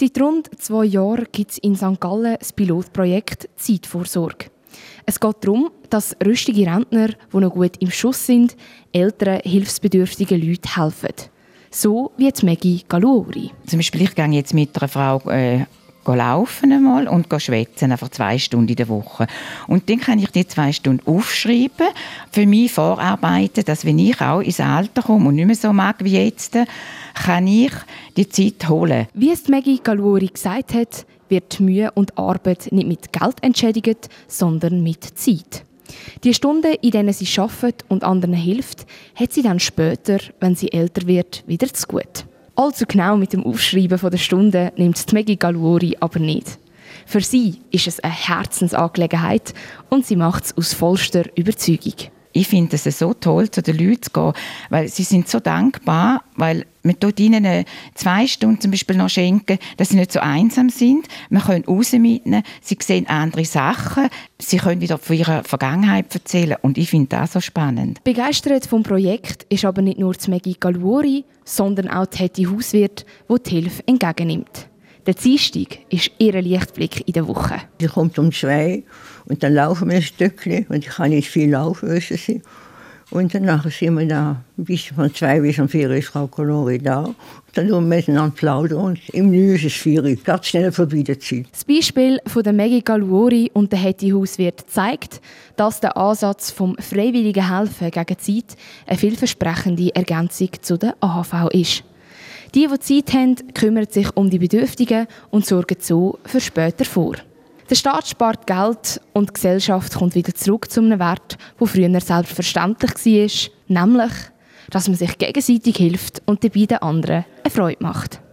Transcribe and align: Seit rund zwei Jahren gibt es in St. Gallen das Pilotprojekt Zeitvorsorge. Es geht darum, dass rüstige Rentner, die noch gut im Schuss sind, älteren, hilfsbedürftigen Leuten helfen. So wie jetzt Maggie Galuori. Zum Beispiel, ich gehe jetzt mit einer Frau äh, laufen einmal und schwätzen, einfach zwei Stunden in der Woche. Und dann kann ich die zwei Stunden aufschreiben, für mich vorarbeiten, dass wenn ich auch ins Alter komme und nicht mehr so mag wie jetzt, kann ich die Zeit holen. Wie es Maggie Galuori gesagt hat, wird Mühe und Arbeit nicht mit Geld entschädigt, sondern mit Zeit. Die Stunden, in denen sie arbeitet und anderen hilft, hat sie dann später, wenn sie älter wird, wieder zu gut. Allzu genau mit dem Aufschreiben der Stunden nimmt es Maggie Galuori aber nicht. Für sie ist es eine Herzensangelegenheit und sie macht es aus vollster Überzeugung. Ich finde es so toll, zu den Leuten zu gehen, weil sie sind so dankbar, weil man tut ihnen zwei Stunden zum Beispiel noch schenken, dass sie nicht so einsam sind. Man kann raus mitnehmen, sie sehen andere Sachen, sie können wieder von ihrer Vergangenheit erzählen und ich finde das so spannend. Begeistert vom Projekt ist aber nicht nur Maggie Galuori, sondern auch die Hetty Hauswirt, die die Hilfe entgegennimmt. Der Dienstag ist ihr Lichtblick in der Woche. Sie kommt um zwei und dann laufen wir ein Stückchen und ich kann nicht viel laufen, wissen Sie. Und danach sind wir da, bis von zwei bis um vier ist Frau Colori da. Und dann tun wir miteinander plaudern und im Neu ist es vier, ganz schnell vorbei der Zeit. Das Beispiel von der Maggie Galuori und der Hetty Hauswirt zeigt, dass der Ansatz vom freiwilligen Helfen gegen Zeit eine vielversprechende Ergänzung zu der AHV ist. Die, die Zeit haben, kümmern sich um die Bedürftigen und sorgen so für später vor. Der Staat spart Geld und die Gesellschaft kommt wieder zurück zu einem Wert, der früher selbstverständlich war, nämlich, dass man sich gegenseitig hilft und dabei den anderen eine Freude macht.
Seit 0.00 0.20
rund 0.20 0.48
zwei 0.60 0.84
Jahren 0.84 1.26
gibt 1.32 1.50
es 1.50 1.58
in 1.58 1.74
St. 1.74 1.98
Gallen 1.98 2.36
das 2.38 2.52
Pilotprojekt 2.52 3.48
Zeitvorsorge. 3.56 4.46
Es 5.04 5.18
geht 5.18 5.36
darum, 5.40 5.72
dass 5.90 6.14
rüstige 6.24 6.70
Rentner, 6.70 7.08
die 7.08 7.36
noch 7.36 7.52
gut 7.52 7.72
im 7.80 7.90
Schuss 7.90 8.24
sind, 8.24 8.56
älteren, 8.92 9.40
hilfsbedürftigen 9.40 10.40
Leuten 10.40 10.72
helfen. 10.76 11.14
So 11.72 12.12
wie 12.16 12.26
jetzt 12.26 12.44
Maggie 12.44 12.84
Galuori. 12.88 13.50
Zum 13.66 13.80
Beispiel, 13.80 14.02
ich 14.02 14.14
gehe 14.14 14.28
jetzt 14.28 14.54
mit 14.54 14.80
einer 14.80 14.86
Frau 14.86 15.18
äh, 15.30 15.64
laufen 16.16 16.72
einmal 16.72 17.08
und 17.08 17.26
schwätzen, 17.38 17.92
einfach 17.92 18.08
zwei 18.08 18.38
Stunden 18.38 18.68
in 18.68 18.76
der 18.76 18.88
Woche. 18.88 19.26
Und 19.66 19.88
dann 19.88 20.00
kann 20.00 20.18
ich 20.18 20.30
die 20.30 20.46
zwei 20.46 20.72
Stunden 20.72 21.06
aufschreiben, 21.06 21.88
für 22.30 22.46
mich 22.46 22.72
vorarbeiten, 22.72 23.64
dass 23.64 23.84
wenn 23.84 23.98
ich 23.98 24.20
auch 24.20 24.40
ins 24.40 24.60
Alter 24.60 25.02
komme 25.02 25.28
und 25.28 25.34
nicht 25.34 25.46
mehr 25.46 25.56
so 25.56 25.72
mag 25.72 25.96
wie 26.04 26.24
jetzt, 26.24 26.56
kann 27.14 27.46
ich 27.46 27.72
die 28.16 28.28
Zeit 28.28 28.68
holen. 28.68 29.06
Wie 29.14 29.30
es 29.30 29.48
Maggie 29.48 29.80
Galuori 29.82 30.28
gesagt 30.28 30.74
hat, 30.74 31.06
wird 31.28 31.60
Mühe 31.60 31.90
und 31.92 32.16
Arbeit 32.16 32.68
nicht 32.72 32.88
mit 32.88 33.12
Geld 33.12 33.36
entschädigt, 33.42 34.08
sondern 34.26 34.82
mit 34.82 35.04
Zeit. 35.04 35.64
Die 36.24 36.34
Stunden, 36.34 36.74
in 36.82 36.90
denen 36.90 37.12
sie 37.12 37.40
arbeitet 37.40 37.84
und 37.88 38.04
anderen 38.04 38.34
hilft, 38.34 38.86
hat 39.14 39.32
sie 39.32 39.42
dann 39.42 39.60
später, 39.60 40.18
wenn 40.40 40.54
sie 40.54 40.72
älter 40.72 41.06
wird, 41.06 41.44
wieder 41.46 41.72
zu 41.72 41.86
gut. 41.86 42.27
Allzu 42.58 42.86
genau 42.88 43.16
mit 43.16 43.32
dem 43.32 43.46
Aufschreiben 43.46 44.00
der 44.10 44.18
Stunden 44.18 44.72
nimmt 44.76 44.96
es 44.96 45.12
Maggie 45.12 45.36
Galuori 45.36 45.96
aber 46.00 46.18
nicht. 46.18 46.58
Für 47.06 47.20
sie 47.20 47.60
ist 47.70 47.86
es 47.86 48.00
eine 48.00 48.12
Herzensangelegenheit 48.12 49.54
und 49.90 50.04
sie 50.04 50.16
macht 50.16 50.46
es 50.46 50.56
aus 50.56 50.74
vollster 50.74 51.22
Überzeugung. 51.36 52.10
Ich 52.38 52.46
finde 52.46 52.76
es 52.76 52.84
so 52.84 53.14
toll, 53.14 53.50
zu 53.50 53.62
den 53.62 53.76
Leuten 53.76 54.02
zu 54.02 54.10
gehen, 54.12 54.32
weil 54.70 54.86
sie 54.86 55.02
sind 55.02 55.28
so 55.28 55.40
dankbar, 55.40 56.22
weil 56.36 56.66
man 56.84 57.00
tut 57.00 57.18
ihnen 57.18 57.64
zwei 57.96 58.28
Stunden 58.28 58.60
zum 58.60 58.70
Beispiel 58.70 58.96
noch 58.96 59.08
schenken, 59.08 59.58
dass 59.76 59.88
sie 59.88 59.96
nicht 59.96 60.12
so 60.12 60.20
einsam 60.20 60.70
sind. 60.70 61.08
Man 61.30 61.42
kann 61.42 61.64
raus 61.64 61.90
mitnehmen, 61.94 62.44
sie 62.62 62.78
sehen 62.80 63.08
andere 63.08 63.44
Sachen, 63.44 64.08
sie 64.38 64.58
können 64.58 64.80
wieder 64.80 64.98
von 64.98 65.16
ihrer 65.16 65.42
Vergangenheit 65.42 66.14
erzählen 66.14 66.58
und 66.62 66.78
ich 66.78 66.90
finde 66.90 67.08
das 67.08 67.32
so 67.32 67.40
spannend. 67.40 68.04
Begeistert 68.04 68.66
vom 68.66 68.84
Projekt 68.84 69.44
ist 69.48 69.64
aber 69.64 69.82
nicht 69.82 69.98
nur 69.98 70.14
Maggie 70.28 70.56
Galuori, 70.60 71.24
sondern 71.44 71.88
auch 71.88 72.06
die 72.06 72.18
Hetty 72.18 72.44
Hauswirt, 72.44 73.04
die 73.28 73.42
die 73.42 73.50
Hilfe 73.50 73.82
entgegennimmt. 73.84 74.67
Der 75.08 75.14
Dienstag 75.14 75.78
ist 75.88 76.10
ihr 76.18 76.34
Lichtblick 76.42 77.08
in 77.08 77.14
der 77.14 77.26
Woche. 77.26 77.62
Sie 77.80 77.86
kommt 77.86 78.18
um 78.18 78.30
zwei 78.30 78.82
und 79.24 79.42
dann 79.42 79.54
laufen 79.54 79.88
wir 79.88 79.96
ein 79.96 80.02
Stückchen 80.02 80.66
und 80.68 80.84
ich 80.84 80.90
kann 80.90 81.08
nicht 81.08 81.30
viel 81.30 81.48
laufen, 81.48 81.88
wissen 81.88 82.18
Sie. 82.18 82.42
Und 83.10 83.34
danach 83.34 83.64
sind 83.70 83.94
wir 83.94 84.06
da, 84.06 84.44
bis 84.58 84.82
von 84.94 85.14
zwei 85.14 85.40
bis 85.40 85.58
um 85.58 85.66
vier 85.66 85.90
ist 85.92 86.08
Frau 86.08 86.26
Colori 86.26 86.78
da. 86.78 87.04
Und 87.04 87.16
dann 87.54 87.68
tun 87.68 87.88
wir 87.88 87.96
miteinander 87.96 88.36
plaudern 88.36 88.80
und 88.80 89.08
im 89.14 89.30
Neu 89.30 89.54
ist 89.54 89.64
es 89.64 89.72
vier, 89.72 90.14
ganz 90.16 90.48
schnell 90.48 90.70
vorbei 90.72 91.00
der 91.00 91.18
Zeit. 91.18 91.46
Das 91.52 91.64
Beispiel 91.64 92.20
von 92.26 92.42
der 92.42 92.52
Maggie 92.52 92.82
Galuori 92.82 93.50
und 93.54 93.72
der 93.72 93.78
Hetty 93.78 94.10
Hauswirt 94.10 94.66
zeigt, 94.68 95.22
dass 95.56 95.80
der 95.80 95.96
Ansatz 95.96 96.50
vom 96.50 96.76
freiwilligen 96.76 97.48
Helfen 97.48 97.90
gegen 97.90 98.18
Zeit 98.18 98.58
eine 98.86 98.98
vielversprechende 98.98 99.88
Ergänzung 99.94 100.50
zu 100.60 100.76
der 100.76 100.96
AHV 101.00 101.48
ist. 101.52 101.84
Die, 102.54 102.66
die 102.66 102.78
Zeit 102.78 103.14
haben, 103.14 103.36
kümmern 103.54 103.86
sich 103.90 104.08
um 104.16 104.30
die 104.30 104.38
Bedürftigen 104.38 105.06
und 105.30 105.46
sorgen 105.46 105.76
so 105.80 106.18
für 106.24 106.40
später 106.40 106.84
vor. 106.84 107.16
Der 107.68 107.74
Staat 107.74 108.08
spart 108.08 108.46
Geld 108.46 109.00
und 109.12 109.28
die 109.28 109.34
Gesellschaft 109.34 109.94
kommt 109.94 110.14
wieder 110.14 110.34
zurück 110.34 110.70
zu 110.70 110.80
einem 110.80 110.98
Wert, 110.98 111.36
der 111.60 111.66
früher 111.66 112.00
selbstverständlich 112.00 113.50
war, 113.68 113.84
nämlich, 113.84 114.12
dass 114.70 114.88
man 114.88 114.96
sich 114.96 115.18
gegenseitig 115.18 115.76
hilft 115.76 116.22
und 116.24 116.42
dabei 116.42 116.64
den 116.64 116.78
anderen 116.78 117.24
eine 117.44 117.50
Freude 117.50 117.82
macht. 117.82 118.20